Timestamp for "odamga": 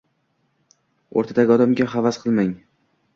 1.57-1.87